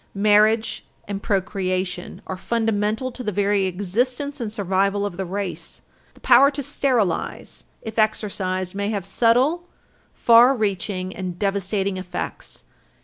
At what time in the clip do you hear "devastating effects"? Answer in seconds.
11.37-12.63